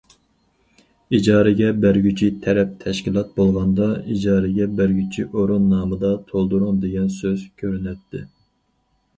ئىجارىگە 1.17 1.67
بەرگۈچى 1.83 2.29
تەرەپ« 2.45 2.71
تەشكىلات» 2.85 3.29
بولغاندا، 3.35 3.89
ئىجارىگە 4.15 4.69
بەرگۈچى 4.81 5.27
ئورۇن 5.29 5.69
نامىدا« 5.75 6.15
تولدۇرۇڭ» 6.33 6.81
دېگەن 6.87 7.13
سۆز 7.21 7.45
كۆرۈنەتتى. 7.63 8.25